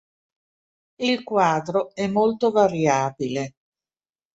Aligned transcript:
Il 1.03 1.23
quadro 1.23 1.93
è 1.93 2.07
molto 2.07 2.49
variabile. 2.49 3.53